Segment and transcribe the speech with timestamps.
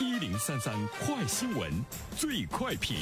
[0.00, 1.68] 一零三三快新闻，
[2.16, 2.96] 最快评。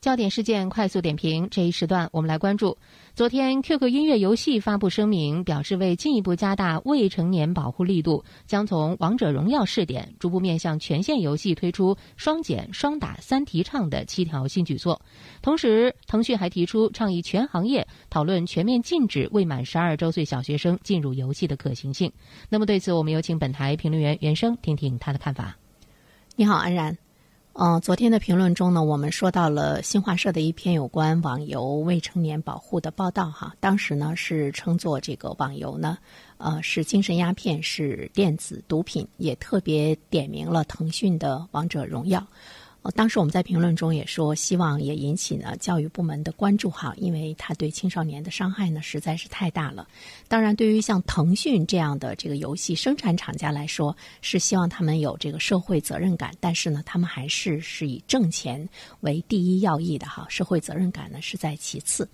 [0.00, 2.78] 焦点事件快速点评，这一时段我们来关注。
[3.16, 15.02] 昨天，QQ 音乐游戏发布声明，表示为进一步加大未成年保护力度，将从《王者荣耀》试点逐步面向全线游戏推出双减、双打、三提倡的七条新举措。
[15.42, 22.12] 同时，腾讯还提出倡议全行业讨论全面禁止未满十二周岁小学生进入游戏的可行性。
[22.48, 25.56] 那么，对此我们有请本台评论员袁生听听他的看法。
[26.36, 26.96] 你好，安然。
[27.60, 33.52] 嗯，昨天的评论中呢，我们说到了新华社的一篇有关网游未成年保护的报道哈。
[33.58, 35.98] 当时呢是称作这个网游呢，
[36.36, 42.20] 呃是精神鸦片，是电子毒品，也特别点名了腾讯的《王者荣耀》。
[42.94, 49.86] 当时我们在评论中也说，希望也引起呢教育部门的关注哈，因为它对青少年的伤害呢实在是太大了。
[50.26, 58.66] 当然，对于像腾讯这样的这个游戏生产厂家来说，是希望他们有这个社会责任感，但是呢，他们还是是以挣钱
[59.00, 62.08] 为第一要义的哈，社会责任感呢是在其次。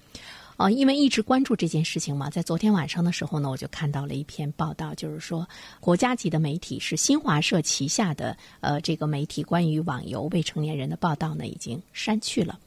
[0.57, 5.49] 啊，因为一直关注这件事情嘛，在昨天晚上的时候呢，我就看到了一篇报道，就是说
[5.81, 12.59] 国家级的媒体是新华社旗下的呃这个媒体关于网游未成年人的报道呢，已经删去了。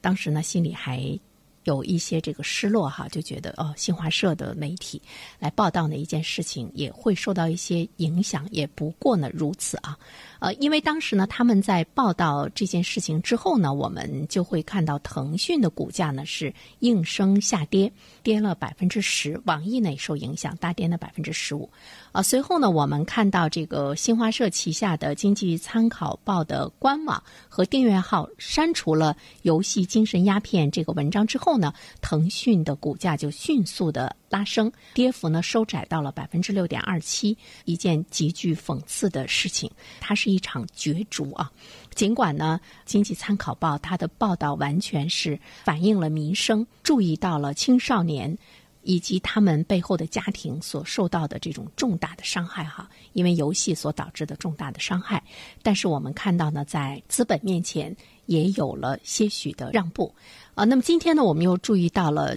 [0.00, 1.18] 当时呢，心里还
[1.64, 5.00] 有一些这个失落哈，就觉得哦，新华社的媒体
[5.38, 9.98] 来报道的一件事情也会受到一些影响，也不过呢如此啊。
[10.40, 17.90] 呃，因为当时呢，他们在报道这件事情之后呢，我们就会看到腾讯的股价呢是应声下跌，
[18.22, 21.70] 跌了百分之十；网易呢也受影响，大跌了百分之十五。
[22.12, 39.70] 啊，随后呢，我们看到这个新华社旗下的《经济参考报》的官网和订阅号删除了“游戏精神鸦片”这个文章之后后呢，腾讯的股价就迅速的拉升，跌幅呢收窄到了百分之六点二七，一件极具讽刺的事情。
[40.00, 40.34] 它是。
[40.34, 41.48] 一场角逐啊！
[41.94, 48.36] 尽管呢，《经济参考报》它的报道完全是反映了民生，注意到了青少年
[48.84, 55.22] 以及他们背后的家庭所受到的这种重大的伤害哈，因为游戏所导致的重大的伤害。
[55.62, 57.96] 但是我们看到呢，在资本面前
[58.26, 60.14] 也有了些许的让步
[60.54, 60.64] 啊。
[60.64, 62.36] 那么今天呢，我们又注意到了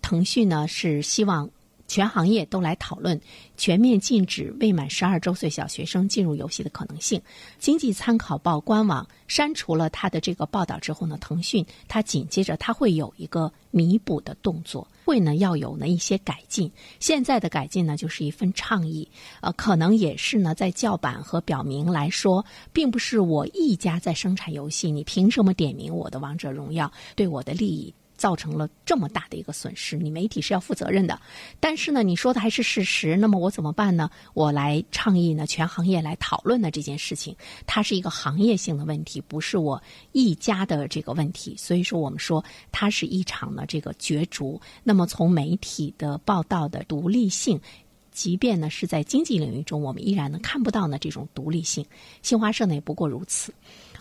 [0.00, 1.50] 腾讯呢是希望。
[1.86, 3.20] 全行业都来讨论
[3.56, 7.20] 全面禁止未满十二周岁小学生进入游戏的可能性。
[7.58, 16.70] 经济参考报官网删除了他的这个报道之后呢，腾讯它紧接着它会有一个弥补的动作，会呢要有呢一些改进。
[17.00, 19.08] 现在的改进呢就是一份倡议，
[19.40, 27.94] 呃，可能也是呢在叫板和表明来说，并不是我一家在生产游戏，你凭什么点名我的王者荣耀对我的利益？
[28.16, 31.20] 造成了这么大的一个损失，你媒体是要负责任的。
[31.60, 34.10] 但是呢，你说的还是事实，那么我怎么办呢？
[34.34, 39.82] 我来倡议呢，全行业来讨论呢这件事情，它是一个行业性的问题，不是我
[40.12, 41.54] 一家的这个问题。
[41.56, 44.60] 所以说，我们说它是一场呢这个角逐。
[44.82, 47.60] 那么从媒体的报道的独立性，
[48.16, 51.84] 即便呢是在经济领域中，我们依然呢看不到呢这种独立性。
[52.22, 53.52] 新华社呢也不过如此。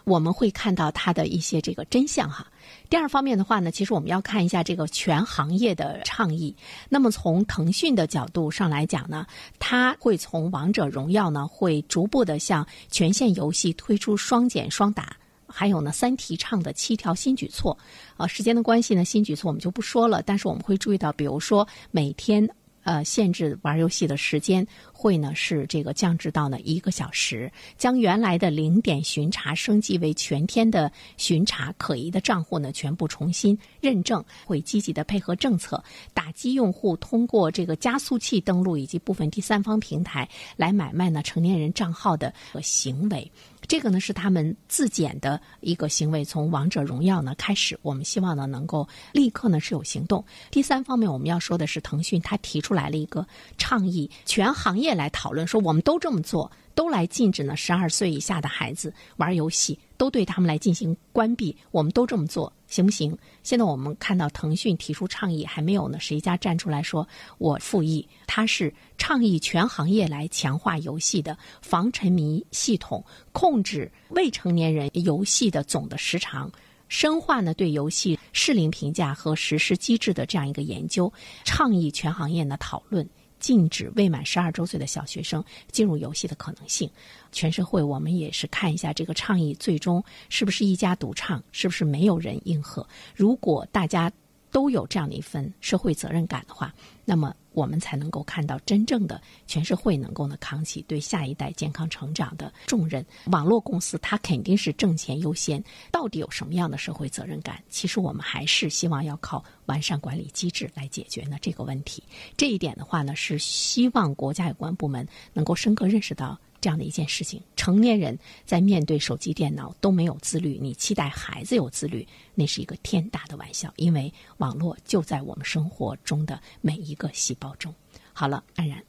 [0.06, 2.48] 我们会看到它的一些这个真相哈。
[2.90, 6.56] 第二方面的话呢，其实我们要看一下这个全行业的倡议。
[6.88, 9.26] 那么从腾讯的角度上来讲呢，
[9.60, 17.78] 它会从王者荣耀呢，会逐步的向全线游戏推出双减双打，还有呢三提倡的七条新举措。
[18.16, 20.22] 啊，时间的关系呢，新举措我们就不说了。
[20.22, 22.48] 但是我们会注意到，比如说每天
[22.86, 24.66] 呃限制玩游戏的时间。
[24.94, 34.24] 会呢是这个降至到呢一个小时，将原来的零点巡查升级为全天的巡查，可疑的账户呢全部重新认证。
[34.46, 43.30] 会积极的配合政策，打击用户通过这个加速器登录以及部分第三方平台来买卖呢成年人账号的行为。
[43.68, 46.26] 这个呢是他们自检的一个行为。
[46.26, 50.26] 从王者荣耀呢开始，我们希望呢能够立刻呢是有行动。
[50.50, 53.28] 第三方面，我们要说的是腾讯，他提出来了一个
[53.60, 54.96] 倡议，全行业。
[54.96, 61.56] 来讨论说，我们都这么做，都来禁止呢十二岁以下的孩子玩游戏，都对他们来进行关闭。
[61.72, 63.18] 我们都这么做，行不行？
[63.44, 67.08] 现在我们看到腾讯提出倡议，还没有呢，谁家站出来说
[67.38, 68.08] 我复议？
[68.28, 76.52] 他是倡议全行业来强化游戏的防沉迷系统，控制未成年人游戏的总的时长，
[76.88, 81.12] 深化呢对游戏适龄评价和实施机制的这样一个研究，
[81.44, 83.08] 倡议全行业呢讨论。
[83.40, 86.90] 禁止未满十二周岁的小学生进入游戏的可能性。
[87.32, 92.88] 全社会，我们也是看一下这个倡议最终是不是一家独唱，是不是没有人应和。
[93.14, 94.12] 如果大家
[94.56, 96.74] 都有这样的一份社会责任感的话，
[97.04, 103.06] 那么我们才能够看到真正的全社会能够呢扛起对下一代健康成长的重任。
[103.26, 105.62] 网络公司它肯定是挣钱优先，
[105.92, 107.62] 到底有什么样的社会责任感？
[107.68, 112.02] 其实我们还是希望要靠完善管理机制来解决呢这个问题。
[112.38, 116.40] 这一点的话呢，是希望国家有关部门能够深刻认识到。
[116.66, 123.72] 这样的一件事情，成年人在面对手机、电脑都没有自律，你期待孩子有自律，那是一个天大的玩笑。
[123.76, 127.72] 因为网络就在我们生活中的每一个细胞中。
[128.14, 128.84] 好了，安然，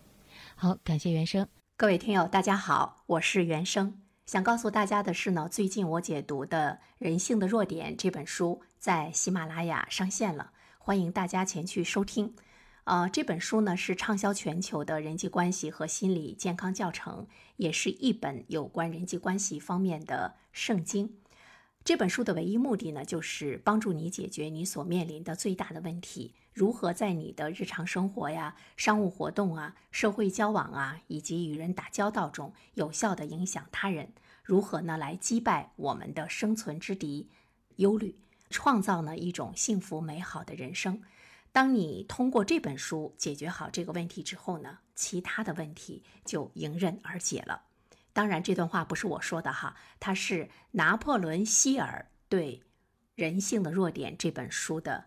[0.54, 1.46] 好，感谢原生。
[1.76, 4.00] 各位听友，大家好，我是原生。
[4.24, 12.32] 想告诉大家的是呢，最近我解读的《人性的弱点》这本书在喜马拉雅上线了，欢迎大家前去收听。
[12.86, 21.16] 呃，这本书呢是畅销全球的人际关系和心理健康教程，也是一本有关人际关系方面的圣经。
[21.82, 34.06] 这本书的唯一目的呢，就是帮助你解决你所面临的最大的问题：如何在你的日常生活呀、商务活动啊、社会交往啊，以及与人打交道中，有效的影响他人；
[34.44, 37.28] 如何呢来击败我们的生存之敌——
[37.78, 38.14] 忧虑，
[38.48, 41.02] 创造呢一种幸福美好的人生。
[41.56, 47.62] 当你通过这本书解决好这个问题之后呢，其他的问题就迎刃而解了。
[48.12, 52.58] 当然，这段话不是我说的哈，它是拿破仑·希尔对
[53.14, 55.06] 《人性的弱点》这本书的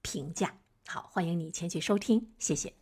[0.00, 0.58] 评价。
[0.86, 2.78] 好，欢迎你前去收听，谢谢。